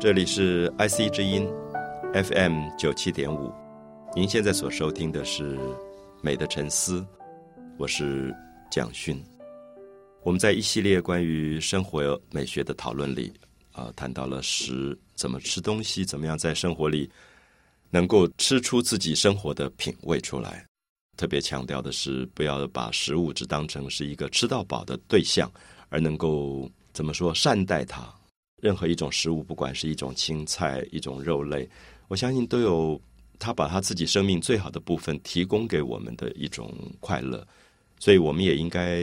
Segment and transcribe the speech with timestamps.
[0.00, 1.46] 这里是 IC 之音
[2.14, 3.52] FM 九七点五，
[4.16, 5.58] 您现在所收听的是
[6.22, 7.00] 《美的沉思》，
[7.76, 8.34] 我是
[8.70, 9.22] 蒋勋。
[10.22, 13.30] 我们在一系列关于生活美学的讨论里，
[13.72, 17.06] 啊，谈到了食怎么吃东西，怎么样在生活里
[17.90, 20.64] 能够吃出自己生活的品味出来。
[21.18, 25.52] 特别强调的是，不要把食物只当成是一个吃到饱的对象，
[25.90, 28.10] 而能够怎么说善待它。
[28.60, 31.68] 任何一种食物，不管是一种青菜、一种肉类，
[32.08, 33.00] 我相信都有
[33.38, 37.46] 他把他自己生命最好的部分提供给我们的一种快乐，
[37.98, 39.02] 所以我们也应该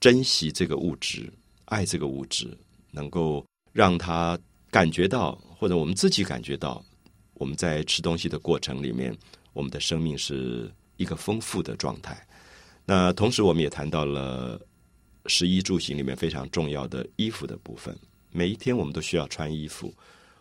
[0.00, 1.32] 珍惜这个物质，
[1.66, 2.56] 爱这个物质，
[2.90, 4.38] 能够让他
[4.70, 6.84] 感觉到，或者我们自己感觉到，
[7.34, 9.16] 我们在吃东西的过程里面，
[9.52, 12.26] 我们的生命是一个丰富的状态。
[12.84, 14.60] 那同时，我们也谈到了
[15.26, 17.96] 食衣住行里面非常重要的衣服的部分。
[18.32, 19.92] 每一天我们都需要穿衣服，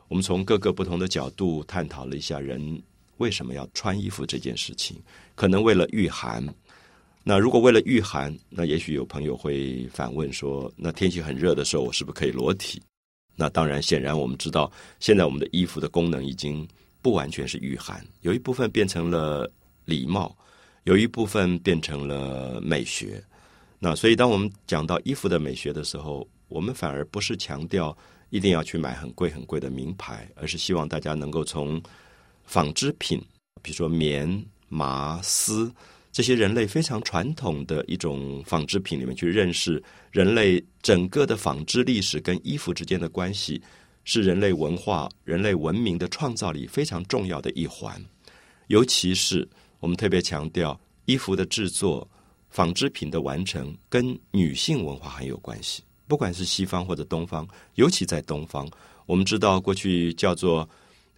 [0.07, 2.81] 我们从各个不同的角度探讨了一下人
[3.17, 4.95] 为什么要穿衣服这件事情。
[5.35, 6.43] 可能为了御寒，
[7.23, 12.81] 那如果为了御寒，那也许有朋友会反问说：那天气很热的时候，我是不是可以裸体？
[13.35, 16.67] 那当然，显然我们知道，现在我们的衣服的功能已经
[17.01, 19.49] 不完全是御寒，有一部分变成了
[19.85, 20.35] 礼貌，
[20.83, 23.23] 有一部分变成了美学。
[23.79, 27.97] 那所以，当我们讲到衣服的美学的时候，我们反而不是强调
[28.29, 31.81] 一定要去买很贵很贵的名牌，而是希望大家能够从
[32.43, 33.19] 纺织品，
[33.61, 35.71] 比如说棉、麻、丝
[36.11, 39.81] 这些人类非常传统的一种纺织品里面去认识
[40.11, 43.61] 人类整个的纺织历史跟衣服之间的关系，
[44.03, 48.03] 是人类文化、人类文明的创造力非常重要的一环。
[48.67, 49.47] 尤其是
[49.79, 52.07] 我们特别强调衣服的制作、
[52.49, 55.83] 纺织品的完成跟女性文化很有关系。
[56.09, 58.67] 不管是西方或者东方，尤其在东方，
[59.05, 60.67] 我们知道过去叫做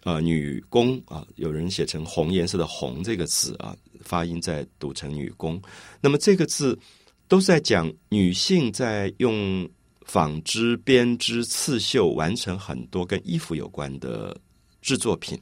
[0.04, 5.60] 呃女工啊，有人写成红颜色的红这个字啊，发音在读成女工。
[5.98, 6.78] 那么这个字
[7.26, 9.66] 都在讲女性在用
[10.04, 14.36] 纺织、编织、刺绣完成很多跟衣服有关的
[14.82, 15.40] 制作品。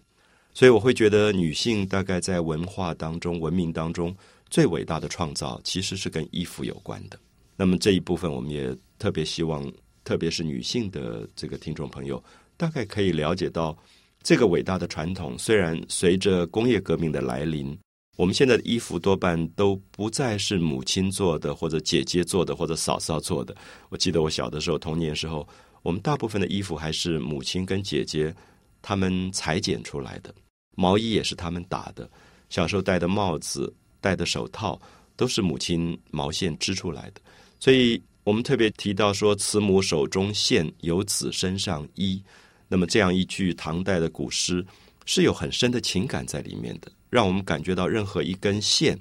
[0.55, 4.17] 所以我会觉得，女性大概在文化当中、文明当中
[4.49, 7.19] 最伟大的创造，其实是跟衣服有关的。
[7.57, 8.73] 那么这一部分，我们也。
[9.01, 9.67] 特别希望，
[10.05, 12.23] 特别是女性的这个听众朋友，
[12.59, 13.77] 大概可以了解到
[14.23, 15.37] 这个伟大的传统。
[15.39, 17.77] 虽然随着工业革命的来临，
[18.19, 23.57] 我们现在的衣服多半都不再是母亲做的，或者姐姐做的，或者嫂嫂做的。
[23.89, 25.49] 我记得我小的时候，童年时候，
[25.83, 28.35] 我们大部分的衣服还是母亲跟姐姐
[28.83, 30.35] 他们裁剪出来的，
[30.77, 32.07] 毛衣也是他们打的，
[32.51, 34.79] 小时候戴的帽子、戴的手套
[35.17, 37.23] 都是母亲毛线织出来的，
[37.59, 37.99] 所以。
[38.25, 42.23] 我们特别提到说：“慈母手中线，游子身上衣。”
[42.69, 44.65] 那么这样一句唐代的古诗
[45.05, 48.97] 是有很深的情感在里面的，让我们感觉到任何一根线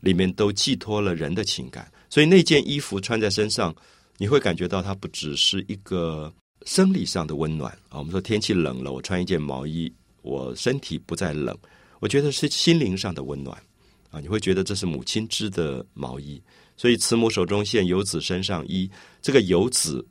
[0.00, 1.88] 里面都寄托了人的情感。
[2.10, 3.74] 所以那件衣服穿在身上，
[4.18, 6.32] 你会感觉到它不只是一个
[6.66, 7.98] 生理上的温暖啊。
[7.98, 11.56] 我们说天气冷了，我穿一件毛衣，我身体不再冷。
[12.00, 13.56] 我觉得是心灵上的温暖
[14.10, 16.42] 啊，你会觉得这是母亲织的毛衣。
[16.76, 18.90] 所以，慈母手中线，游子身上衣。
[19.20, 20.04] 这个游子，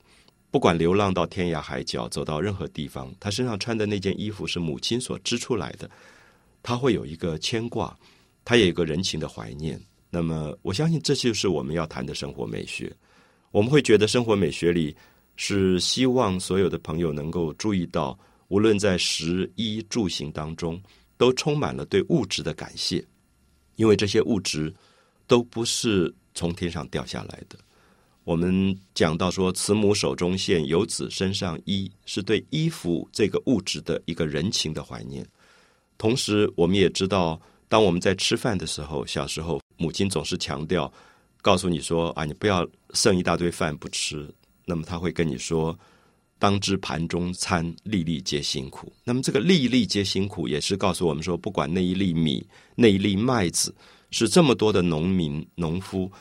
[0.52, 5.90] 不管流浪到天涯海角，走到任何地方，他身上穿的那件衣服是母亲所织出来的，
[6.64, 7.98] 他会有一个牵挂，
[8.46, 9.78] 他也有个人情的怀念。
[10.10, 12.94] 那么，我相信这就是我们要谈的生活美学。
[13.52, 14.96] 我们会觉得，生活美学里
[15.36, 18.18] 是希望所有的朋友能够注意到，
[18.48, 20.82] 无论在食衣住行当中，
[21.18, 23.04] 都充满了对物质的感谢，
[23.76, 24.74] 因为这些物质
[25.28, 26.14] 都不是。
[26.34, 27.58] 从天上掉下来的。
[28.24, 35.26] 我们讲到说，慈母手中线，游子身上衣，是对衣服这个物质的一个人情的怀念。
[35.98, 40.92] 同时，我们也知道，当我们在吃饭的时候，小时候母亲总是强调，
[41.42, 44.32] 告诉你说啊，你不要剩一大堆饭不吃。
[44.66, 45.78] 那么他会跟你说，
[46.38, 48.94] 当知盘中餐，粒粒皆辛苦。
[49.04, 52.46] 那么这个粒粒皆辛苦，也是告诉我们说，不管那一粒米，
[52.76, 53.74] 那一粒麦子。
[54.12, 56.12] 是这么多的农民、农夫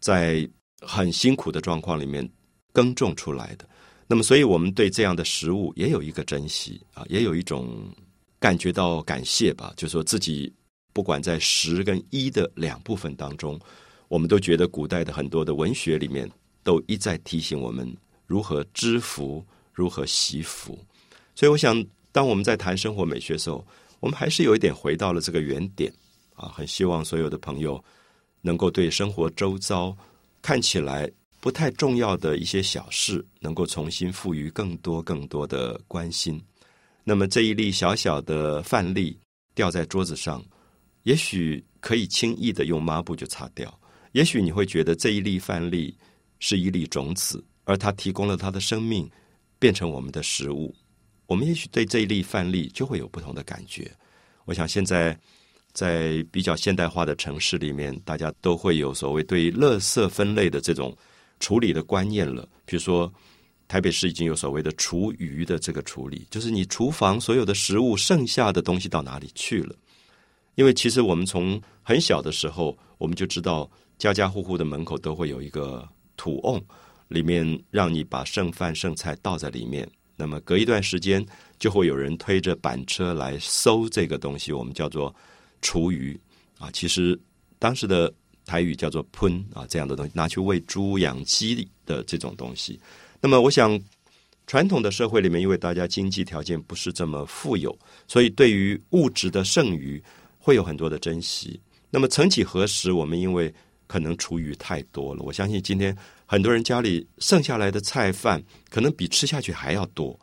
[0.00, 0.48] 在
[0.80, 2.28] 很辛苦的状况里面
[2.72, 3.68] 耕种出来的。
[4.06, 7.88] 那么，所以我们对这样的食物也有一个珍惜啊，也有一种
[8.40, 9.72] 感觉到感谢吧。
[9.76, 10.52] 就说自己
[10.92, 13.60] 不管在十跟一的两部分当中，
[14.08, 16.28] 我们都觉得古代的很多的文学里面
[16.64, 20.76] 都一再提醒我们如何知福，如何惜福。
[21.36, 23.64] 所以，我想，当我们在谈生活美学的时候，
[24.00, 25.92] 我们还是有一点回到了这个原点
[26.40, 26.52] 啊。
[26.54, 27.82] 很希望所有的朋友
[28.40, 29.96] 能够对生活周遭
[30.42, 31.10] 看起来。
[31.42, 36.38] 不太重要的一些小事，能够重新赋予更多更多的关心。
[37.02, 39.18] 那么这一粒小小的饭粒
[39.54, 40.44] 掉在桌子上，
[41.04, 43.74] 也许可以轻易的用抹布就擦掉。
[44.12, 45.96] 也许你会觉得这一粒饭粒
[46.40, 49.10] 是一粒种子，而它提供了它的生命，
[49.58, 50.74] 变成我们的食物。
[51.24, 53.90] 我们也许对这一粒饭粒就会有不同的感觉。
[54.44, 55.18] 我想现在
[55.72, 60.96] 在比较现代化的城市里面，大家都会有所谓对垃圾分类的这种。
[61.42, 63.10] 处理的观念了，比如说
[63.66, 69.74] 台北市已经有所谓的厨余的这个处理，就是你厨房所有的食物剩下的东西到哪里去了？
[70.56, 73.66] 因为其实我们从很小的时候，我们就知道
[73.96, 76.62] 家家户户的门口都会有一个土瓮，
[77.08, 81.24] 里面让你把剩饭剩菜倒在里面，那么隔一段时间
[81.58, 85.14] 就会有人推着板车来收这个东西，我们叫做
[85.62, 86.18] 厨余
[86.58, 86.70] 啊。
[86.72, 87.18] 其实
[87.58, 88.12] 当时的。
[88.46, 92.80] 台语叫做“喷”啊，这样的东西拿去喂猪、养鸡的这种东西。
[93.20, 93.78] 那么，我想
[94.44, 97.78] 传统的社会里面，因为大家经济条件不是这么富有，
[98.08, 100.02] 所以对于物质的剩余
[100.36, 101.60] 会有很多的珍惜。
[101.90, 103.54] 那么，曾几何时，我们因为
[103.86, 105.96] 可能厨余太多了，我相信今天
[106.26, 110.18] 很多人家里剩下来的菜饭可能比吃下去还要多，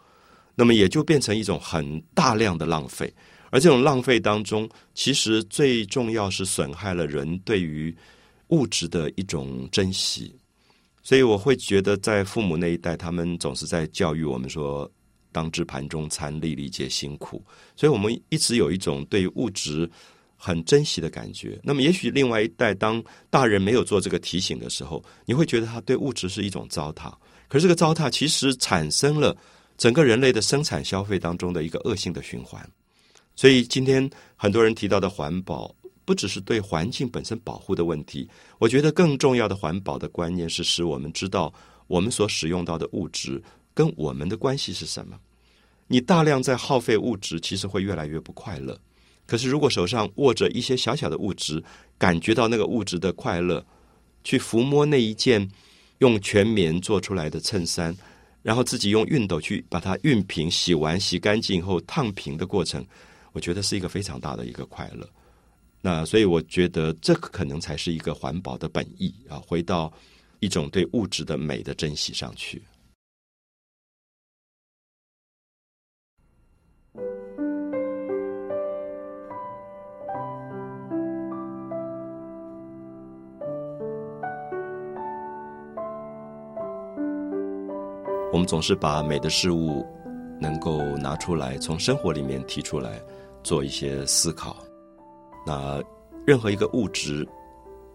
[0.55, 3.13] 那么也就变成一种很大量的浪费。
[3.49, 7.95] 而这种浪费当中，其实最重要是损害了人对于
[8.49, 10.33] 物质的一种珍惜，
[11.03, 14.89] 所以我会觉得，在父母那一代，他们总是在教育我们说
[15.31, 17.43] ：“当知盘中餐，粒粒皆辛苦。”
[17.75, 19.89] 所以，我们一直有一种对物质
[20.35, 21.59] 很珍惜的感觉。
[21.63, 27.13] 那么，也许另外一代，当大人没有做这个提醒的时候，你会觉得他对物质是一种糟蹋。
[27.47, 29.35] 可是，这个糟蹋其实产生了
[29.77, 32.65] 整个人类的生产消费当中的一个恶性的循环。
[33.37, 35.73] 所以，今天很多人提到的环保。
[36.03, 38.29] 不只是对环境本身保护的问题，
[38.59, 41.53] 我觉得更重要的环保的观念是使我们知道
[41.87, 43.43] 我们所使用到的物质
[43.73, 45.19] 跟我们的关系是什么。
[45.85, 48.79] 你大量在耗费物质，其实会越来越不快乐。
[49.25, 51.61] 可是如果手上握着一些小小的物质，
[51.97, 53.61] 感觉到那个物质的快乐，
[54.23, 55.45] 去抚摸那一件
[55.97, 57.93] 用全棉做出来的衬衫，
[58.41, 62.81] 然后自己用熨斗去把它熨平、洗完、洗干净以后烫平的过程，
[63.37, 65.07] 我觉得是一个非常大的一个快乐。
[65.79, 69.93] 那所以我觉得这可能才是一个环保的本意啊，回到
[70.39, 72.63] 一种对物质的美的珍惜上去。
[88.33, 89.85] 我们总是把美的事物
[90.41, 92.99] 能够拿出来，从生活里面提出来
[93.47, 94.61] 做一些思考。
[95.45, 95.81] 那
[96.25, 97.25] 任何一个物质，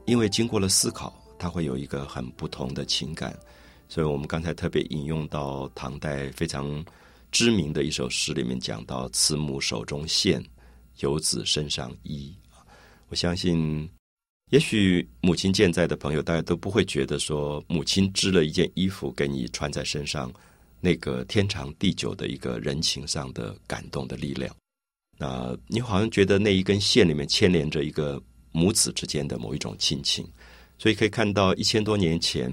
[0.06, 3.38] 因为经过了思考，它会有一个很不同的情感。
[3.86, 6.82] 所以我们刚才特别引用到唐代非常
[7.30, 10.42] 知名的一首诗里面讲到“慈母手中线，
[11.00, 12.34] 游子身上衣”。
[13.10, 13.86] 我相信，
[14.52, 20.32] 也许母亲健在的朋友，大家都不会觉得说母亲织了一件衣服给你穿在身上，
[20.80, 24.50] 那个天长地久的一个人情上的感动的力量。
[25.22, 30.26] 啊你好像觉得那一根线里面牵连着一个母子之间的某一种亲情，
[30.78, 32.52] 所以可以看到一千多年前，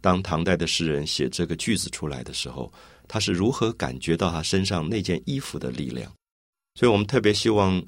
[0.00, 2.72] 当唐代的诗人写这个句子出来的时候，
[3.06, 6.10] 他是如何感觉到他身上那件衣服的力量。
[6.76, 7.82] 所以我们特别希望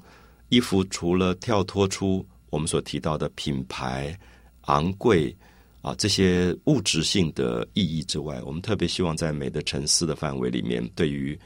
[0.49, 4.17] 衣服除了跳脱出我们所提到的品牌
[4.61, 5.35] 昂贵
[5.81, 11.39] 啊这些物质性的意义之外，我们特别希望在美的沉思的范围里面，对于。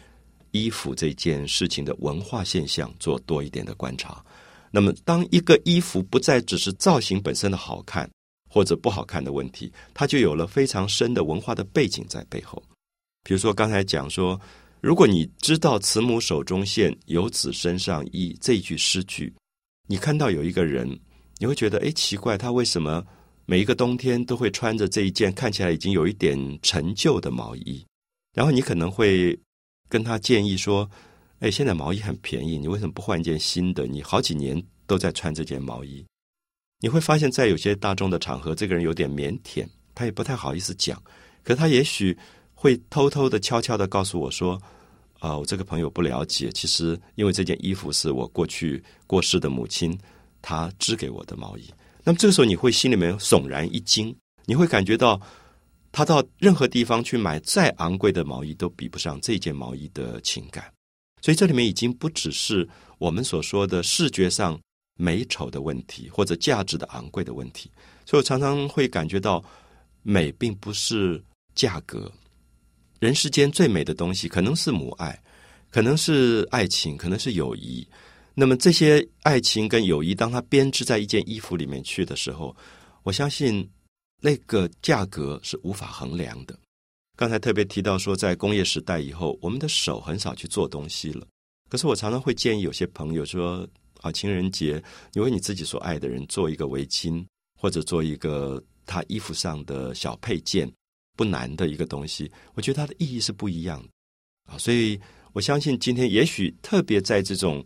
[0.51, 4.24] 衣服这件事情的文化现象做多一点的观察，
[4.70, 8.10] 那么当一个衣服不再只是造型本身的好看
[8.50, 12.62] 或者不好看的问题，它就有了非常深的文化的背景在背后。
[13.24, 14.39] 比如说刚才讲说，
[14.81, 19.34] 如果你知道“慈母手中线，游子身上衣”这句诗句，
[19.88, 21.00] 你看到有一个人，
[21.38, 23.05] 你会觉得哎奇怪，他为什么
[23.46, 27.86] 每一个冬天都会穿着这一件看起来已经有一点陈旧的毛衣？
[28.34, 29.39] 然后你可能会。
[29.91, 30.89] 跟他建议说
[31.39, 33.86] ：“哎，现在毛衣很便宜，你为什么不换一件新的？
[33.86, 36.05] 你好几年都在穿这件毛衣。
[36.79, 40.98] 你会发现在有些大众的场合，这个人有点腼腆，他也不太好意思讲。
[41.43, 42.17] 可他也许
[42.53, 44.57] 会偷偷的、悄悄的告诉我说
[45.19, 50.00] ：“啊，我这个朋友不了解，其实因为这件衣服是我过去过世的母亲
[50.41, 51.69] 她织给我的毛衣。”
[52.05, 55.19] 那么这个时候，你会心里面悚然一惊，你会感觉到
[55.91, 60.71] 他到任何地方去买再昂贵的毛衣，都比不上这件毛衣的情感。
[61.21, 62.67] 所以这里面已经不只是
[62.98, 64.60] 我们所说的视觉上
[64.98, 67.69] 美丑的问题，或者价值的昂贵的问题。
[68.05, 69.43] 所以我常常会感觉到，
[70.01, 71.21] 美并不是
[71.53, 72.12] 价格。
[73.00, 75.21] 人世间最美的东西，可能是母爱，
[75.69, 77.88] 可能是爱情，可能是友谊。
[78.33, 82.55] 那么这些爱情跟友谊，当它编织在一件衣服里面去的时候，
[83.03, 83.67] 我相信
[84.21, 86.57] 那个价格是无法衡量的。
[87.17, 91.27] 刚才特别提到说，在工业时代以后，我们的手很少去做东西了。
[91.69, 93.67] 可是我常常会建议有些朋友说：
[94.01, 94.81] 啊，情人节
[95.13, 97.25] 你为你自己所爱的人做一个围巾，
[97.59, 100.71] 或者做一个他衣服上的小配件，
[101.17, 102.31] 不难的一个东西。
[102.53, 104.57] 我觉得它的意义是不一样的啊。
[104.57, 104.99] 所以
[105.33, 107.65] 我相信今天也许特别在这种。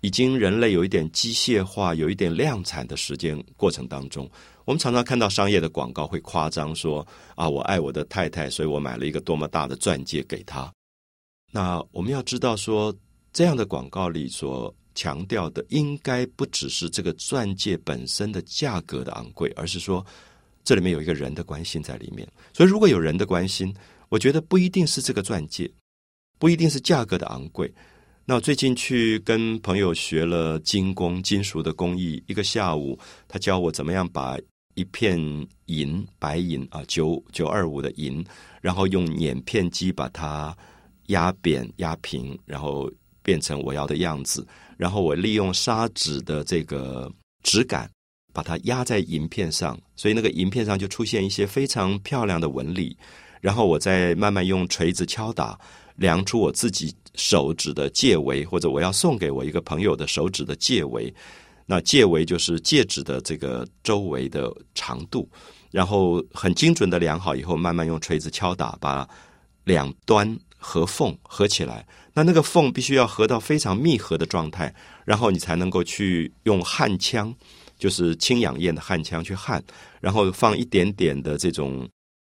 [0.00, 4.30] 已经人类有一点机械化、有一点量产的时间过程当中，
[4.68, 7.00] 我们常常看到商业的广告会夸张说
[7.36, 10.70] ：“啊，我爱我的太太，所以我买了一个多么大的钻戒给她。”
[11.50, 12.94] 那我们要知道说，
[13.32, 20.04] 这样的广告里所强调的，应该不只是这个钻戒本身的价格的昂贵，而是说
[20.62, 22.28] 这里面有一个人的关心在里面。
[22.52, 23.74] 所以，如果有人的关心，
[24.10, 25.70] 我觉得不一定是这个钻戒，
[26.38, 27.72] 不一定是价格的昂贵。
[28.26, 34.36] 那我最近去跟朋友学了金工、金属的工艺，一个下午，他教我怎么样把
[34.78, 35.18] 一片
[35.66, 38.24] 银、白银啊，九九二五的银，
[38.60, 40.56] 然后用碾片机把它
[41.06, 42.88] 压扁、压平，然后
[43.24, 44.46] 变成我要的样子。
[44.76, 47.10] 然后我利用砂纸的这个
[47.42, 47.90] 质感，
[48.32, 52.96] 把它压在银片上，所以那个银片上就出现一些非常漂亮的纹理。
[53.40, 55.58] 然后我再慢慢用锤子敲打。
[55.98, 61.12] 量出我自己手指的戒围，或者我要送给我一个朋友的手指的戒围。
[61.70, 65.28] 那戒围就是戒指的这个周围的长度，
[65.70, 69.06] 然后很精准的量好以后，慢慢用锤子敲打，把
[69.64, 71.86] 两端合缝合起来。
[72.14, 77.34] 那那个缝必须要合到非常密合的状态，然后你才能够去用焊枪，
[77.78, 79.62] 就是氢氧焰的焊枪去焊，
[80.00, 81.86] 然后放一点点的这种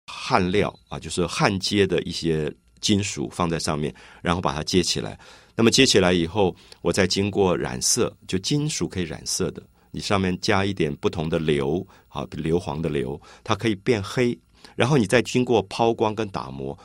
[0.09, 2.53] 焊料啊，就是焊接的一些。
[2.81, 3.93] 金属放在上面，
[4.23, 5.19] 然后把它接起来。
[5.59, 9.61] 那么接起来以后，我再经过染色，就金属可以染色的，
[9.91, 14.39] 你上面加一点不同的硫，啊，硫磺的硫，它可以变黑。
[14.77, 16.79] 然后你再经过抛光跟打磨，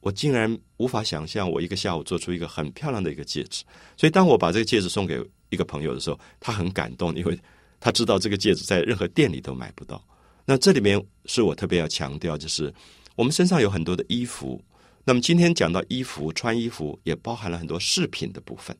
[0.00, 3.64] 我竟然无法想象，我一个下午做出一个很漂亮的一个戒指。
[3.96, 5.18] 所以当我把这个戒指送给
[5.48, 7.38] 一个朋友的时候，他很感动，因为
[7.80, 10.04] 他知道这个戒指在任何店里都买不到。
[10.44, 12.70] 那这里面是我特别要强调，就是
[13.16, 14.62] 我们身上有很多的衣服。
[15.08, 18.76] 那么今天讲到衣服，穿衣服也包含了很多饰品的部分。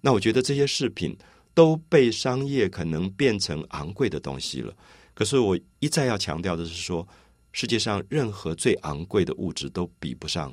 [0.00, 1.14] 那我觉得这些饰品
[1.52, 4.74] 都被商业可能变成昂贵的东西了。
[5.12, 7.06] 可是我一再要强调的是说，
[7.52, 10.50] 世界上任何最昂贵的物质都比不上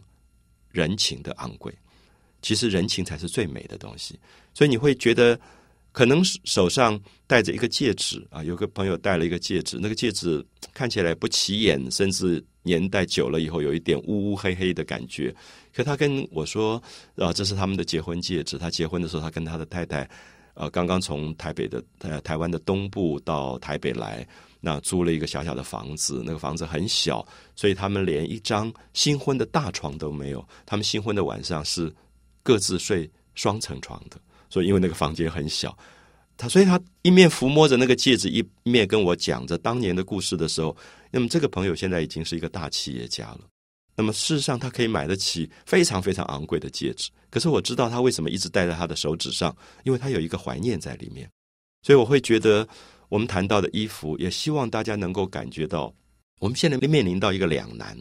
[0.72, 1.74] 人情的昂贵。
[2.42, 4.20] 其实人情才是最美的东西。
[4.54, 5.40] 所以你会觉得，
[5.94, 12.44] 可能手上戴着一个戒指啊，有个朋友戴了一个戒指，那个戒指看起来不起眼，甚至。
[12.66, 15.36] 年代久了以后，有一点乌乌黑黑的感觉。
[15.76, 16.82] 可他跟我说
[17.18, 18.58] ：“啊，这是他们的结婚戒指。
[18.58, 20.10] 他结婚的时候，他跟他的太太，
[20.54, 24.26] 呃，刚刚从台北的呃台湾的东部到台北来，
[24.62, 26.24] 那租了一个小小的房子。
[26.26, 30.48] 那个房子很小，所以他们连一张新婚的大床都没有。
[30.66, 31.94] 他们新婚的晚上是
[32.44, 34.18] 各自睡双层床的。
[34.54, 35.76] 所以因为那个房间很小。”
[36.38, 40.76] 他所以，他一面抚摸着那个戒指，一面跟我讲着当年的故事的时候，
[41.12, 43.42] 那么这个朋友现在已经是一个大企业家了。
[43.96, 47.12] 那么事实上，他可以买得起非常非常昂贵的戒指。
[47.30, 51.30] 可是我知道他为什么一直戴在他的手指上，因为他有一个怀念在里面。
[51.84, 52.68] 所以我会觉得，
[53.10, 55.94] 我们谈到的衣服，也希望大家能够感觉到，
[56.40, 57.96] 我们现在面临到一个两难，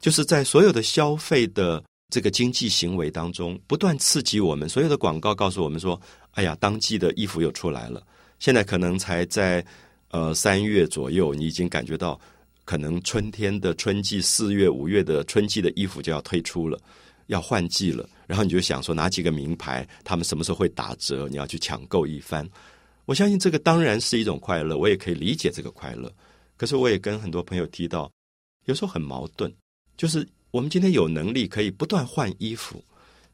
[0.00, 1.82] 就是在所有的消费的。
[2.14, 4.68] 这个经济行为当中，不断刺激我们。
[4.68, 6.00] 所有的广告告诉我们说
[6.38, 8.06] ：“哎呀，当季的衣服又出来了。”
[8.38, 9.66] 现在可能才在
[10.12, 12.16] 呃三月左右，你已经感觉到
[12.64, 16.78] 可能春天的春季四月、五月的春季的衣服就要推出了，
[17.26, 18.08] 要换季了。
[18.28, 21.26] 然后你就想说，哪几个名牌他们什么时候会打折？
[21.28, 22.48] 你要去抢购一番。
[23.06, 26.08] 我相信这个当然是一种快乐，我也可以理解这个快乐。
[26.56, 28.08] 可是我也跟很多朋友提到，
[28.66, 29.52] 有时候很矛盾，
[29.96, 30.24] 就是。
[30.54, 32.80] 我们今天有能力可以不断换衣服，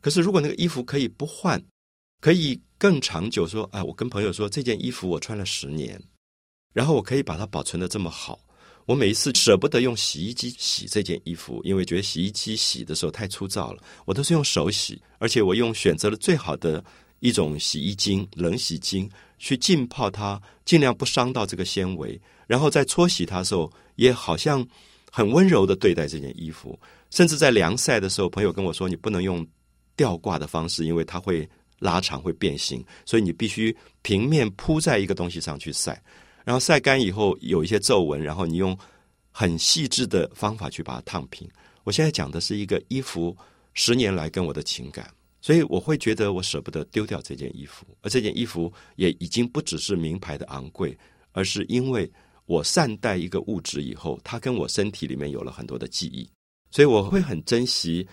[0.00, 1.62] 可是如果那个衣服可以不换，
[2.18, 6.02] 可以更长久，说，哎，我跟朋友说这件衣服我穿了十年，
[6.72, 8.40] 然后我可以把它保存的这么好，
[8.86, 16.82] 我每一次舍不得用洗衣机洗这件衣服，因为觉得洗衣机洗的时候太粗糙了，我都是用手洗，而且我用选择了最好的
[17.18, 22.18] 一种洗衣精——冷洗精，去浸泡它，尽量不伤到这个纤维。
[22.46, 24.66] 然后在搓洗它的时候，也好像
[25.12, 26.80] 很温柔的对待这件衣服。
[27.10, 29.46] 甚至在凉晒的时候，朋友跟我说：“你不能用
[29.96, 31.48] 吊挂的方式，因为它会
[31.78, 36.02] 拉长、会变形，所以你必须平面铺在一个东西上去晒。”
[36.42, 38.76] 然后晒干以后有一些皱纹，然后你用
[39.30, 41.48] 很细致的方法去把它烫平。
[41.84, 43.36] 我现在讲的是一个衣服
[43.74, 45.08] 十年来跟我的情感，
[45.40, 50.96] 所以我会觉得我舍不得丢掉这件衣服，而这件衣服也已经不只是名牌的昂贵，
[51.32, 52.10] 而是因为
[52.46, 56.28] 我善待一个物质以后，它跟我身体里面有了很多的记忆，
[56.70, 58.06] 所以我会很珍惜。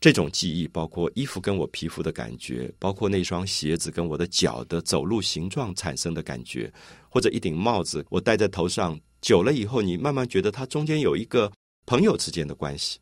[0.00, 6.72] 这种记忆包括衣服跟我皮肤的感觉，包括那双鞋子跟我的脚的走路形状产生的感觉，
[7.08, 11.50] 或者一顶帽子我戴在头上，久了以后，你慢慢觉得它中间有一个
[11.84, 13.00] 朋友之间的关系。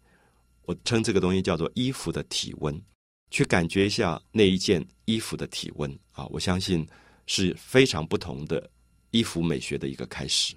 [0.64, 2.82] 我称这个东西叫做衣服的体温，
[3.30, 6.86] 去感觉一下那一件衣服的体温啊，我相信
[7.26, 8.70] 是非常不同的
[9.10, 10.54] 衣服美学的一个开始。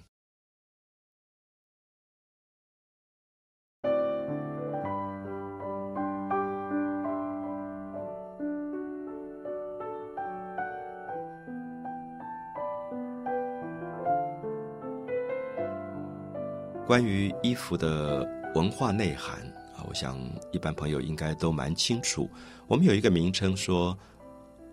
[16.89, 19.37] 关于衣服的文化内涵
[19.77, 20.19] 啊，我想
[20.51, 22.27] 一般朋友应该都蛮清楚。
[22.65, 23.95] 我们有一个名称说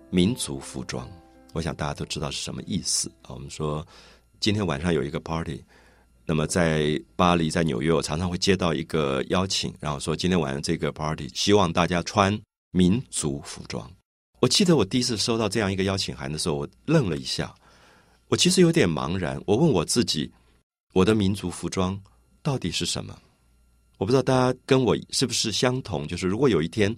[0.08, 1.06] 民族服装，
[1.52, 3.34] 我想大家都知道是什么意思啊。
[3.34, 3.86] 我们说
[4.40, 5.62] 今天晚上有一个 party，
[6.24, 13.86] 那么在巴黎、在纽约，我常常会接到一个邀请，然后说今天晚上这个 party 希望大家穿民族服装。
[14.40, 17.54] 我记得我第一次收到这样一个邀请函的时候，我愣了一下，
[18.28, 19.38] 我其实有点茫然。
[19.44, 20.32] 我问我自己。
[20.96, 22.00] 我的民族服装
[22.42, 23.14] 到底是什么？
[23.98, 26.08] 我不知道大家跟我是不是相同。
[26.08, 26.94] 就是如果有一天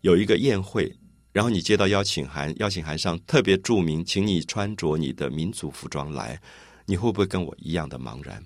[0.00, 0.90] 有一个宴会，
[1.32, 6.40] 然后你接到邀请函，邀请函上特别注明，请你穿着你的民族服装来，
[6.86, 8.42] 你会不会跟我一样的茫然？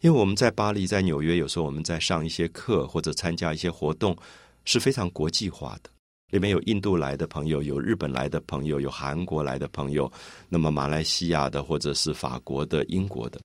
[0.00, 4.16] 因为我们在巴黎、在纽约，有时候我们在上一些课或者参加一些活动，
[4.64, 5.90] 是非常国际化的。
[6.30, 10.10] 里面有印度来的朋友，有日本来的朋友，有韩国来的朋友，
[10.48, 13.38] 那么马来西亚的，或者是法国的、英国的。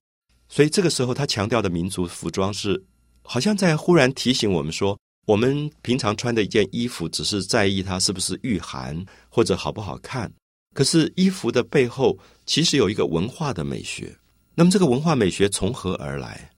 [0.54, 2.84] 所以这个时候，他强调的民族服装是，
[3.22, 10.30] 好像在忽然提醒我们说，我们平常穿的一件衣服，只是在意它是不是御寒或者好不好看。
[10.74, 14.14] 可是衣服的背后，其实有一个文化的美学。
[14.54, 16.50] 那么这个文化美学从何而来？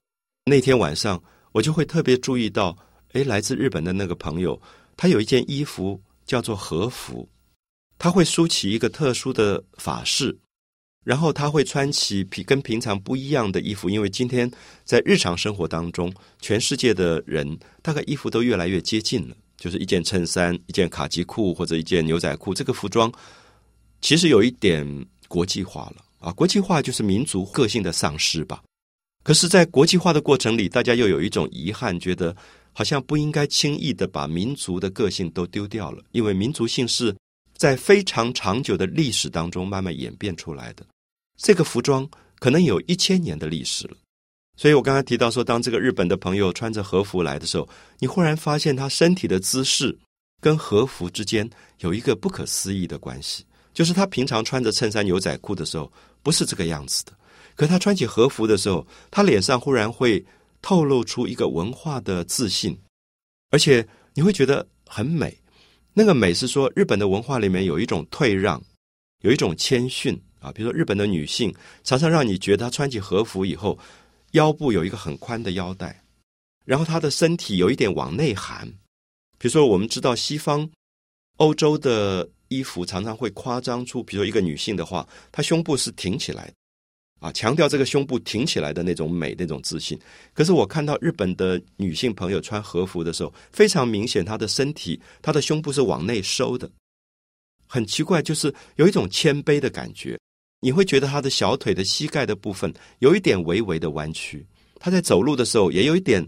[0.43, 2.77] 那天晚上，我就会特别注意到，
[3.13, 4.61] 哎，来自日本的那个朋友，
[4.97, 7.29] 他有一件衣服叫做和服，
[7.97, 10.37] 他会梳起一个特殊的发式。
[11.05, 14.49] 然后他会穿起平跟平常不一样的衣服，因为今天
[14.83, 23.09] 在日常生活当中，全世界的人大概衣服都越来越接近了，就是一件衬衫、一件卡其裤或者一件牛仔裤，这个服装
[24.01, 24.85] 其实有一点
[25.27, 26.33] 国际化了啊！
[26.33, 28.61] 国际化就是民族个性的丧失吧。
[29.23, 32.35] 可是，在国际化的过程里，大家又有一种遗憾，觉得
[32.73, 37.15] 好像不应该轻易的把民族的个性都丢掉了，因为民族性是
[37.57, 40.85] 在非常长久的历史当中慢慢演变出来的。
[41.37, 43.97] 这个服装可能有一千年的历史了，
[44.55, 47.67] 所以我刚才提到说，当这个日本的朋友穿着和服来的时候，
[47.99, 49.97] 你忽然发现他身体的姿势
[50.41, 55.91] 跟和服之间有一个不可思议的关系，就是他平常穿着衬衫牛仔裤的时候
[56.23, 57.13] 不是这个样子的，
[57.55, 60.23] 可他穿起和服的时候，他脸上忽然会
[60.61, 62.77] 透露出一个文化的自信，
[63.51, 65.37] 而且你会觉得很美。
[65.93, 68.61] 那个美是说，日本的文化里面有一种退让，
[69.21, 70.21] 有一种谦逊。
[70.45, 71.51] 啊，比如说日本的女性
[71.83, 73.79] 常常让你觉得她穿起和服以后，
[74.33, 76.03] 腰部有一个很宽的腰带，
[76.65, 78.71] 然后她的身体有一点往内含。
[79.39, 80.69] 比如说，我们知道西方
[81.37, 86.53] 欧洲的衣服常常会夸张出，比如说一个女性的话，她胸部是挺起来，
[87.19, 89.99] 啊，强调这个胸部挺起来的那种美、那种自信。
[90.31, 96.69] 可是我看到日本的女性朋友穿和服的时候，非常明显，她的身体、她的胸部是往内收的，
[97.67, 100.17] 很奇怪，就是有一种谦卑的感觉。
[100.65, 104.43] 你会觉得他的小腿的膝盖的部分有一点微微的弯曲，
[104.79, 106.27] 他在走路的时候也有一点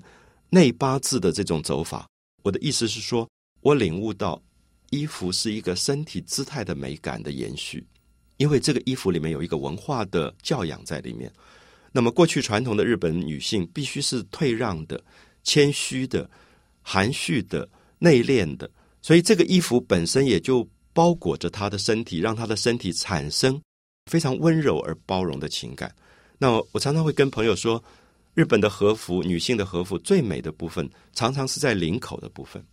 [0.51, 2.07] 内八字的这种走法。
[2.43, 3.27] 我的意思是说，
[3.61, 4.39] 我领悟到
[4.91, 7.83] 衣服是一个身体姿态的美感的延续，
[8.37, 11.33] 因为这个衣服里面有一个文化的教养在里面。
[11.91, 15.03] 那么过去传统的日本女性必须是退让的、
[15.41, 16.29] 谦虚的、
[16.83, 18.69] 含蓄的、内敛的，
[19.01, 23.59] 所以这个衣服本身也就包裹着她的身体，让她的身体产生。
[24.07, 25.93] 非常温柔而包容的情感。
[26.39, 27.83] 那我常常会跟朋友说，
[28.33, 32.63] 日本的和服，女性的和服最美的部分，常常是在领口的部分。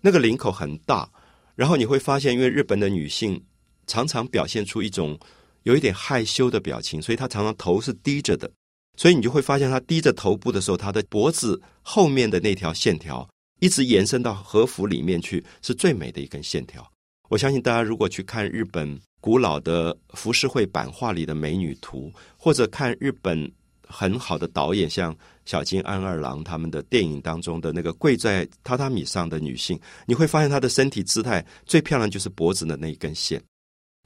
[0.00, 1.10] 那个领口很大，
[1.54, 3.42] 然后你会发现，因为日本的女性
[3.86, 5.18] 常常表现出一种
[5.62, 8.50] 有一点害羞的表情，所以她常常头是低着的。
[8.96, 13.28] 所以你就会发现，她低着头部的时候，她的脖子后面的那条线条
[13.60, 16.88] 一直延伸到和服里面去，是最美的一根线条。
[17.28, 23.50] 我相信大家如果去看日本古老的浮世绘版画里的美女图，或者看日本
[23.86, 33.42] 很好的导演，像小津安二郎他们的电影当中的那个跪在榻榻米上的女性，你会发现她的身体姿态最漂亮就是脖子的那一根线。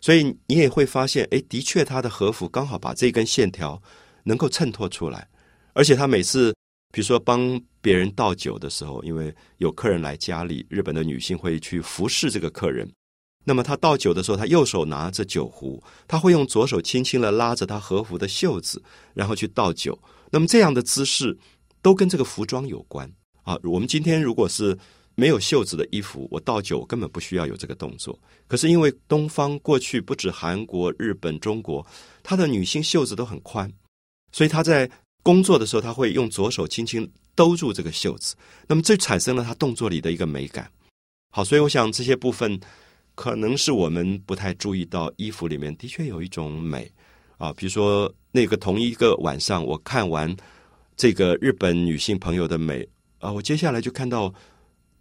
[0.00, 3.80] 所以你也会发现，哎，的确她的和服刚好把这根线条
[4.24, 5.28] 能够衬托出来，
[5.74, 6.54] 而且她每次
[6.92, 12.90] 比如说帮别人倒酒的时候，因为有客人来家里，日本的女性会去服侍这个客人。
[13.44, 18.82] 那么他倒酒的时候，他右手拿着酒壶，他会用左手轻轻的拉着他和服的袖子，
[19.14, 19.98] 然后去倒酒。
[20.30, 21.36] 那么这样的姿势
[21.80, 23.10] 都跟这个服装有关
[23.42, 23.58] 啊。
[23.64, 24.78] 我们今天如果是
[25.14, 28.16] 没有袖子的衣服，我倒酒根本不需要有这个动作。
[28.46, 31.84] 可是因为东方过去不止韩国、日本、中国，
[32.22, 33.72] 他的女性袖子都很宽，
[34.32, 34.88] 所以他在
[35.22, 38.36] 工作的时候，他会用左手轻轻兜住这个袖子。
[38.66, 40.70] 那么这产生了他动作里的一个美感。
[41.32, 42.60] 好，所以我想这些部分。
[43.20, 46.90] 可能是我们不太注意到，衣服里面的确有一种美
[47.36, 47.52] 啊。
[47.52, 50.34] 比如说，那个同一个晚上，我看完
[50.96, 54.32] 这个日本女性朋友的美啊，我接下来就看到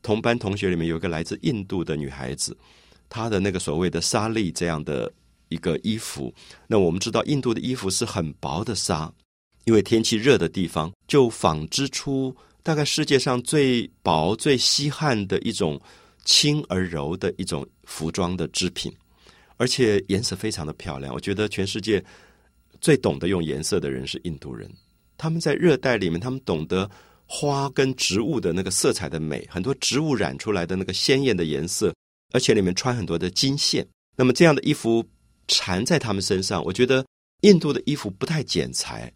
[0.01, 2.57] 同班同学里面有一个来自印度的女孩子，
[3.07, 5.09] 她的那个所谓的纱丽这样的
[5.47, 6.33] 一个衣服。
[6.67, 9.09] 那我们知道，印度的衣服是很薄的纱，
[9.63, 15.79] 因为天气热的地方，就纺织出大概世界上最薄、最稀罕的一种。
[16.29, 18.93] 轻而柔的一种服装的织品，
[19.57, 21.11] 而且颜色非常的漂亮。
[21.11, 22.03] 我觉得全世界
[22.79, 24.71] 最懂得用颜色的人是印度人。
[25.17, 26.87] 他们在热带里面，他们懂得
[27.25, 31.91] 花跟植物的那个色彩的美，很多植物染出来的那个鲜艳的颜色，
[32.31, 33.83] 而且里面穿很多的金线。
[34.15, 35.03] 那么这样的衣服
[35.47, 37.03] 缠在他们身上，我觉得
[37.41, 39.11] 印度的衣服不太剪裁。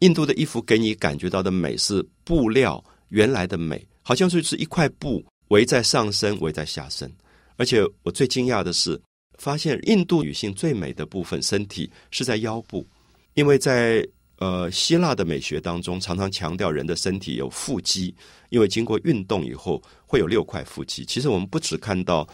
[0.00, 5.24] 印度的衣服给你感觉到的美是布料原来的美，好像就是一块布。
[5.48, 7.10] 围在上身，围在下身，
[7.56, 9.00] 而且我最惊讶的是，
[9.38, 12.86] 发现印度女性最美的部分身体是在腰部，
[13.34, 14.06] 因为在
[14.38, 18.14] 呃希腊的美学当中，常常强调人的身体有腹肌，
[18.50, 21.04] 因为经过运动以后会有六块腹肌。
[21.04, 22.28] 其实我们不只看到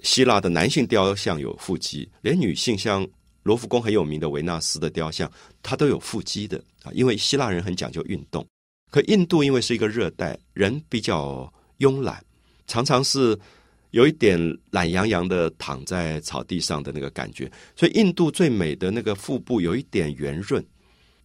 [0.00, 3.06] 希腊的男性雕像有腹肌，连女性像
[3.44, 5.30] 罗浮宫很有名的维纳斯的雕像，
[5.62, 6.90] 它都有腹肌的啊。
[6.92, 8.46] 因为希腊人很讲究运动，
[8.90, 12.22] 可印度因为是一个热带，人比较慵懒。
[12.70, 13.36] 常常是
[13.90, 14.38] 有一点
[14.70, 20.64] 懒洋洋的躺在草地上的那个感觉，所以印度最美的那个腹部有一点圆润，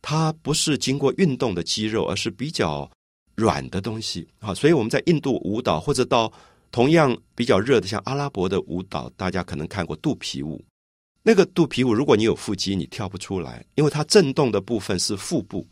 [0.01, 2.89] 它不是经过运动的肌肉，而是比较
[3.35, 4.55] 软的东西啊。
[4.55, 6.33] 所以我们在印度舞蹈，或者到
[6.71, 10.59] 同样比较热的像阿拉伯的舞蹈，大家可能看过肚皮舞。
[11.21, 15.67] 那个肚皮舞，如果你有腹肌，你跳不出来，因为它震动的部分是腹部，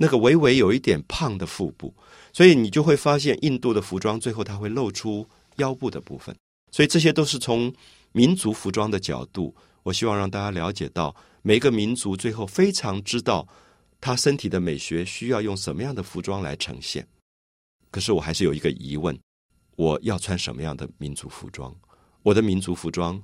[0.00, 1.94] 那个微微有一点胖的腹部。
[2.32, 6.34] 所以你就会发现，印度的服装最后它会露出腰部的部分。
[6.72, 7.70] 所以这些都是从
[8.12, 13.46] 民族服装的角度，我希望让大家了解到，每个民族最后非常知道
[14.00, 17.06] 他身体的美学需要用什么样的服装来呈现。
[17.90, 19.18] 可是我还是有一个疑问：
[19.76, 21.74] 我要穿什么样的民族服装？
[22.22, 23.20] 我的民族服装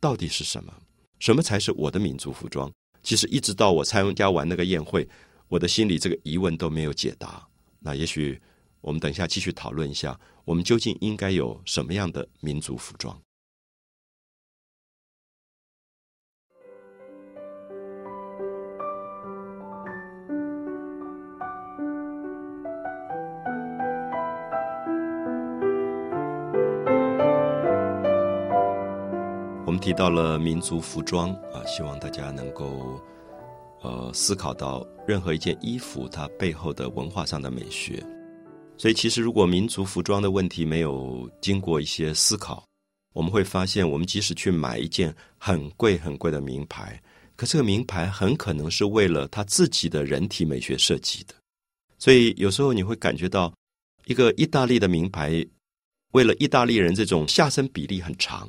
[0.00, 0.72] 到底是什么？
[1.18, 2.72] 什么才是我的民族服装？
[3.02, 5.06] 其实一直到我参加完那个宴会，
[5.50, 7.44] 我的心里这个疑问都没有解答。
[7.80, 8.40] 那也许
[8.80, 13.20] 我们等一下继续讨论一下，我们究竟应该有什么样的民族服装？
[29.66, 33.00] 我们提到了民族服装啊，希望大家能够。
[33.82, 38.04] 呃，思考到任何一件衣服它背后的文化上的美学，
[38.76, 42.62] 所以其实如果民族服装的问题没有经过一些思考，
[43.14, 47.00] 我们会发现，我们即使去买一件很贵很贵的名牌，
[47.36, 51.34] 可这个名牌很可能是为了他自己的人体美学设计的。
[51.98, 53.52] 所以有时候你会感觉到，
[54.04, 55.44] 一个意大利的名牌，
[56.12, 58.46] 为了意大利人这种下身比例很长。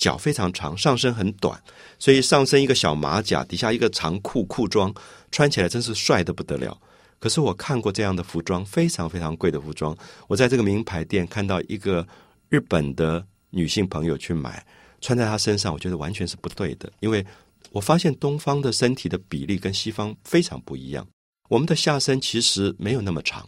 [0.00, 1.62] 脚非常长，上身很短，
[1.98, 4.92] 所以上身一个小马甲，底下一个长裤裤装，
[5.30, 6.76] 穿起来真是帅的不得了。
[7.18, 9.94] 可是我看过这样的服装，非常非常贵的服装。
[10.26, 12.04] 我在这个名牌店看到一个
[12.48, 14.64] 日本的女性朋友去买，
[15.02, 16.90] 穿在她身上，我觉得完全是不对的。
[17.00, 17.24] 因为
[17.70, 21.06] 我发现东方的身体的比例跟西方非常不一样。
[21.50, 23.46] 我们的下身其实没有那么长。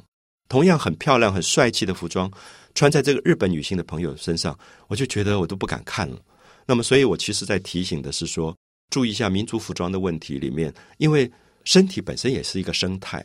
[0.51, 2.31] 同样很漂亮、很帅气的服装，
[2.75, 6.19] 穿在这个日本女性的朋友身上，我就觉得我都不敢看了。
[6.67, 8.57] 那么，所以我其实在提醒的是说，
[8.91, 11.31] 注意一下民族服装的问题里面，因为
[11.65, 13.25] 身体本身也是一个生态，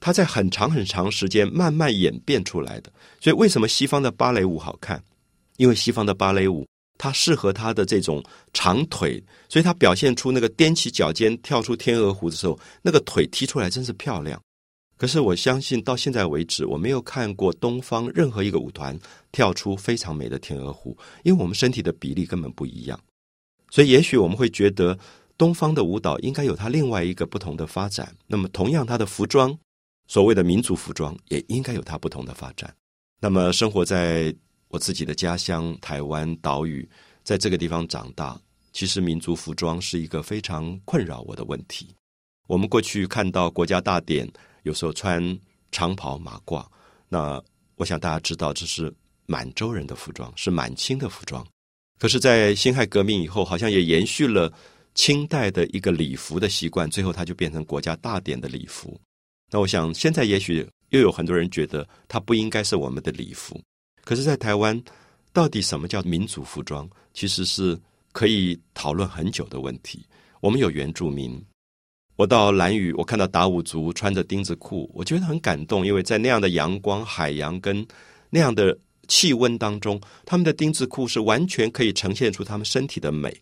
[0.00, 2.92] 它在很长很长时间慢慢演变出来的。
[3.20, 5.02] 所以，为什么西方的芭蕾舞好看？
[5.56, 6.66] 因为西方的芭蕾舞
[6.98, 14.40] 它适合它的这种长腿，所以它表现出那个踮起脚尖跳出天鹅湖的时候，那个腿踢出来真是漂亮。
[14.98, 18.98] 可是我相信到现在为止，我没有看过东方任何一个舞团
[19.30, 22.98] 跳出非常美的天鹅湖，因为我们身体的比例根本不一样。
[23.70, 24.98] 所以，也许我们会觉得
[25.36, 28.16] 东方的舞蹈应该有它另外一个不同的发展。
[28.26, 29.54] 那么，同样它的服装，
[30.06, 32.74] 所谓的民族服装，也应该有它不同的发展。
[33.20, 34.34] 那么，生活在
[34.68, 36.88] 我自己的家乡台湾岛屿，
[37.22, 38.40] 在这个地方长大，
[38.72, 41.94] 其实民族服装是一个非常困扰我的问题。
[42.46, 44.26] 我们过去看到国家大典。
[44.66, 45.22] 有时候穿
[45.70, 46.66] 长袍马褂，
[47.08, 47.40] 那
[47.76, 48.92] 我想大家知道这是
[49.26, 51.46] 满洲人的服装，是满清的服装。
[52.00, 54.52] 可是，在辛亥革命以后，好像也延续了
[54.92, 59.00] 清代的一个礼服的习惯，最后它就变成国家大典的礼服。
[59.52, 63.62] 那我想，现在也许又有很多人觉得它不应该是我们的礼服。
[64.02, 64.82] 可是，在台湾，
[65.32, 70.04] 到底什么叫民族服装，其实是可以讨论很久的问题。
[70.40, 71.40] 我们有原住民。
[72.16, 77.86] 我到兰屿，我看到达悟族穿着钉子裤，我觉得很感动，因为在那样的阳光、海洋跟
[78.30, 78.76] 那样的
[79.06, 83.34] 气温当中，他们的钉子裤是完全可以呈现出他们身体的美。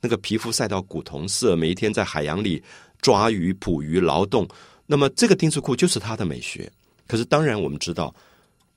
[0.00, 2.62] 那个皮肤晒到古铜色，每一天在海洋里
[3.00, 4.48] 抓鱼、捕鱼、劳动，
[4.86, 6.70] 那么这个钉子裤就是他的美学。
[7.06, 8.14] 可是当然，我们知道。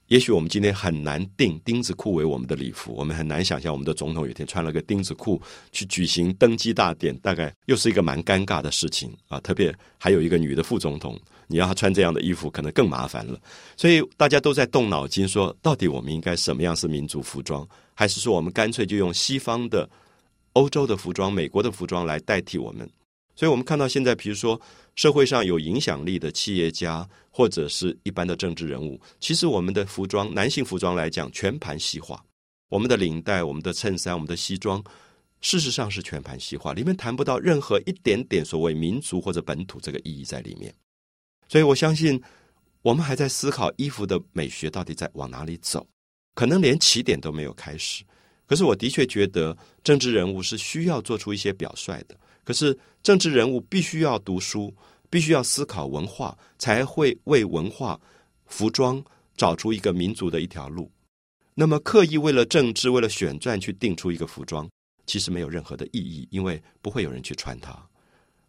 [0.07, 5.41] 也许我们今天很难定钉子裤为我们的礼服，我们很难想象我们的总统有一天穿了个钉子裤
[5.71, 9.39] 去举行登基大典，大概又是一个蛮尴尬的事情啊！
[9.39, 13.39] 特别还有一个女的副总统，你要她穿这样的衣服，可能更麻烦了。
[13.75, 19.89] 所以大家都在动脑筋，说到底我们应该什么样是民族服装，还是说我们干脆就用西方的、
[20.53, 22.87] 欧洲的服装、美国的服装来代替我们？
[23.35, 24.59] 所以我们看到现在，比如说。
[24.95, 32.23] 社会上有影响力的企业家或者是一般的政治人物，其实我们的服装，男性服装来讲，全盘西化。
[32.69, 34.81] 我们的领带、我们的衬衫、我们的西装，
[35.41, 40.73] 事实上是全盘西化，里面谈不到任何一点点所谓民族或者本土这个意义在里面。
[41.49, 42.23] 所以我相信，
[42.81, 45.85] 我们还在思考衣服的美学到底在往哪里走，
[46.35, 48.01] 可能连起点都没有开始。
[48.45, 52.15] 可是我的确觉得，政治人物是需要做出一些表率的。
[52.45, 54.71] 可是，政治人物必须要读书，
[55.09, 57.99] 必须要思考文化，才会为文化、
[58.45, 59.03] 服装
[59.35, 60.91] 找出一个民族的一条路。
[61.55, 64.69] 那么，刻意为了政治、为了选战去定出一个服装，
[65.07, 67.75] 其实没有任何的意义，因为不会有人去穿它，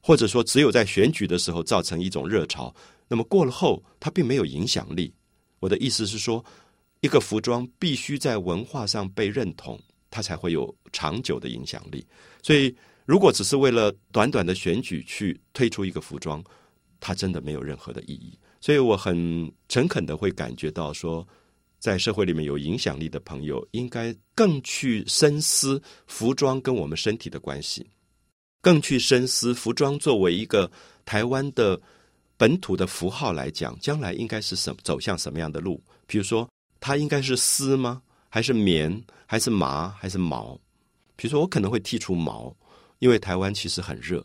[0.02, 2.74] 或者说，只有在选举的时候造成一种热潮。
[3.08, 5.10] 那么过了后，它并没有影响力。
[5.58, 6.44] 我的意思是说，
[7.00, 9.80] 一个服装必须在文化上被认同，
[10.10, 12.06] 它才会有长久的影响力。
[12.42, 12.76] 所以。
[13.06, 16.42] 如果只是为了短短的选举去推出一个服装，
[17.00, 18.38] 它真的没有任何的意义。
[18.60, 21.26] 所以我很诚恳的会感觉到说，
[21.78, 27.86] 在社会里面有影响力的朋友，应该更去深思服装跟我们身体的关系，
[28.60, 30.68] 更去深思服装作为一个
[31.04, 31.80] 台湾的
[32.36, 35.80] 本土的符号来讲，将来应该是什走向什么样的路？
[36.08, 36.48] 比如说，
[36.80, 38.02] 它应该是丝吗？
[38.28, 39.00] 还是棉？
[39.26, 39.90] 还是麻？
[39.90, 40.58] 还是毛？
[41.14, 42.52] 比如说，我可能会剔除毛。
[42.98, 44.24] 因为台湾其实很热，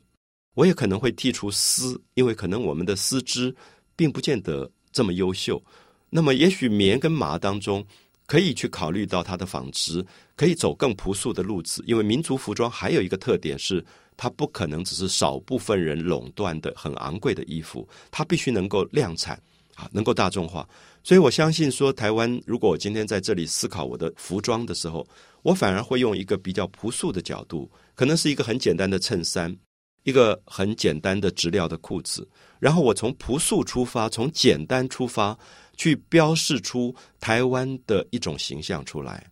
[0.54, 3.54] 我也可能会剔除丝，因为可能我们的丝织
[3.96, 5.62] 并不见得这么优秀。
[6.10, 7.86] 那么，也许棉跟麻当中
[8.26, 10.06] 可以去考虑到它的纺织，
[10.36, 11.84] 可以走更朴素的路子。
[11.88, 13.84] 因为民族服装还有一个特点是，
[14.18, 19.42] 它不可能只是少部分人垄断的很昂贵的衣服，它必须能够量产
[19.76, 20.68] 啊，能够大众化。
[21.04, 25.08] 所以我相信说，台湾如果我今天在这里思考我的服装的时候，
[25.44, 27.70] 我反而会用一个比较朴素的角度。
[27.96, 29.56] 可能是一个很简单的衬衫，
[30.04, 32.28] 一个很简单的织料的裤子，
[32.60, 35.38] 然后我从朴素出发，从简单出发，
[35.78, 39.32] 去标示出台湾的一种形象出来。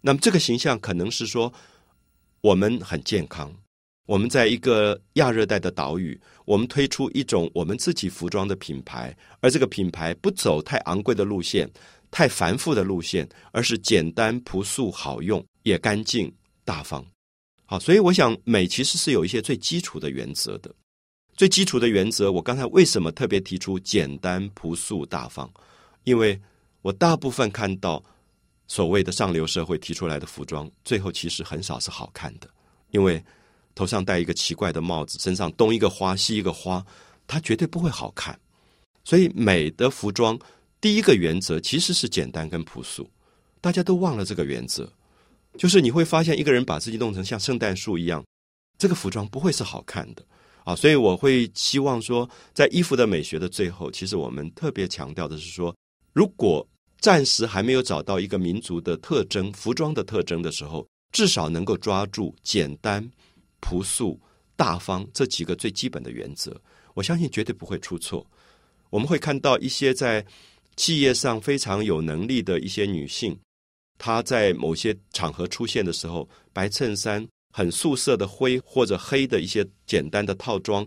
[0.00, 1.52] 那么这个形象可能是说，
[2.40, 3.54] 我们很健康，
[4.06, 11.70] 我们在一个亚热带的岛屿，我们推出一种我们自己服装的品牌，而这个品牌不走太昂贵的路线，
[12.10, 16.30] 太繁复的路线，而是简单朴素、好用，也干净
[16.64, 17.04] 大方。
[17.66, 20.74] 好，所以我想美其实是有一些最基础的原则的。
[21.36, 25.50] 最基础的原则，我刚才为什么特别提出简单、朴素、大方？
[26.04, 26.40] 因为
[26.82, 28.04] 我大部分看到
[28.68, 32.48] 所谓的上流社会提出来的服装，最后其实很少是好看的。
[32.90, 33.20] 因为
[33.74, 36.84] 头上戴一个奇怪的帽子，身上东一个花西一个花，
[37.26, 38.38] 它绝对不会好看。
[39.02, 40.38] 所以美的服装
[40.80, 43.10] 第一个原则其实是简单跟朴素，
[43.60, 44.90] 大家都忘了这个原则，
[45.58, 48.24] 就是你会发现一个人把自己弄成像圣诞树一样，
[48.78, 50.24] 这个服装不会是好看的
[50.64, 50.74] 啊。
[50.74, 55.74] 所以我会希望说，在衣服的美学的最后，其实我们特别强调的是说，
[56.12, 56.66] 如果
[57.00, 63.08] 暂时还没有找到一个民族的特征、服装的特征的时候，至少能够抓住简单、
[63.60, 64.20] 朴素、
[64.56, 66.60] 大方这几个最基本的原则，
[66.94, 68.26] 我相信绝对不会出错。
[68.90, 70.24] 我们会看到一些在
[70.76, 73.38] 企业上非常有能力的一些女性，
[73.98, 80.86] 他在某些场合出现的时候，白衬衫、很素色的灰或者黑的一些简单的套装。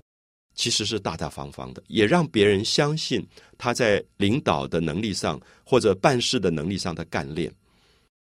[0.59, 3.23] 其实是大大方方的，也让别人相信
[3.59, 7.53] 他在领导的能力上或者办事的能力上的干练。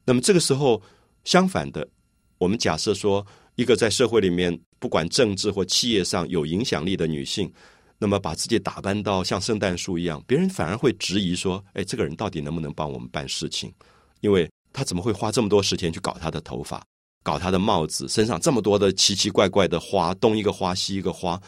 [0.05, 0.83] 那么这个时候，
[1.25, 1.89] 相反的，
[2.37, 7.51] 我们假设说，一个在社会里面不管政治或企业上有影响力的女性，
[7.97, 13.73] 那么把自己打扮到像圣诞树一样，别人反而会质疑说：“哎，这个人到底能不能帮我们办事情？
[14.21, 16.85] 因为他怎么会花这么多时间去搞他的头发，
[17.23, 21.41] 搞他的帽子，身上这么多的奇奇怪怪的花，东一个花西一个花。”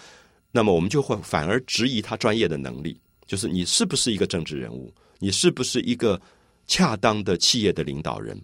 [0.51, 6.19] 那么我们就会反而质疑他专业的能力，就是你是不是一个政治人物，你是不是一个
[6.67, 8.41] 恰当的企业的领导人？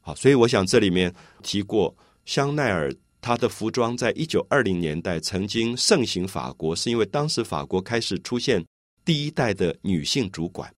[0.00, 8.64] 好，所以我想这里面提过香奈儿，他的服装在一九二零年代曾经盛行法国，是因为当时法国开始出现
[9.04, 10.72] 第一代的女性主管，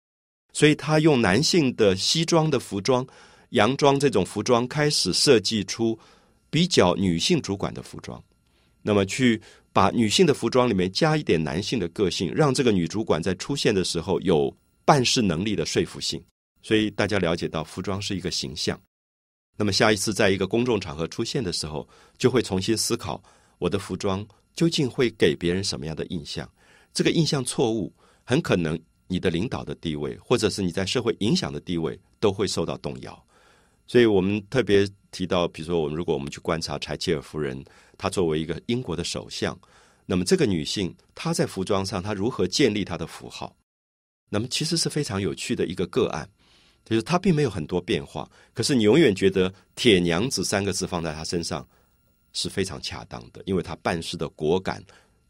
[0.52, 3.06] 所以他用男性的西装的服装、
[3.50, 5.98] 洋装这种服装开始设计出
[6.50, 8.22] 比较女性主管的服装，
[8.82, 9.40] 那么去。
[9.76, 14.50] 把女性的服装里面加一点男性的个性，让这个女主管在出现的时候有
[14.86, 16.18] 办事能力的说服性。
[16.62, 18.80] 所以大家了解到，服装是一个形象。
[19.54, 23.22] 那么下一次在一个公众场合出现的时候，就会重新思考
[23.58, 26.50] 我的服装究竟会给别人什么样的印象。
[26.94, 27.92] 这个印象错误，
[28.24, 33.25] 很可能你的领导的地位，或者是你在社会影响的地位，都会受到动摇。
[33.88, 37.64] 所以我们特别提到，比如说，我们如果我们去观察柴契尔夫人，
[37.96, 39.56] 她作为一个英国的首相，
[40.04, 43.54] 那么这个女性她在服装上她如何建立她的符号？
[44.28, 46.28] 那么其实是非常有趣的一个个案，
[46.84, 51.66] 就是她并没有很多变化，可是你永远觉得“铁娘子”三个字放在她身上
[52.32, 54.84] 是非常恰当的，因为她办事的果敢、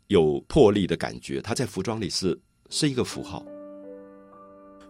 [0.07, 2.37] 有魄力的感觉，她在服装里是
[2.71, 3.45] 是一个符号，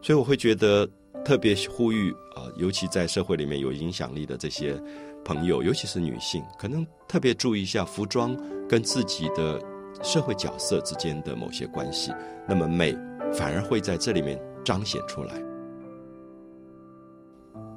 [0.00, 0.88] 所以我会觉得。
[1.26, 4.80] 特别呼吁啊，尤其在社会里面有影响力的这些
[5.24, 8.36] 朋友，尤其是女性，可能特别注意一下服装
[8.68, 9.60] 跟自己的
[10.04, 12.12] 社会角色之间的某些关系。
[12.46, 12.96] 那么美
[13.34, 15.34] 反而会在这里面彰显出来。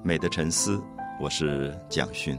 [0.03, 0.79] 美的沉思，
[1.19, 2.37] 我是蒋勋。